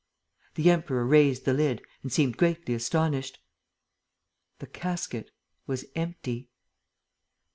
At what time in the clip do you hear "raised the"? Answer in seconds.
1.05-1.53